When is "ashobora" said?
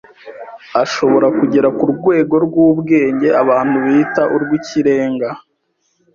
0.83-1.27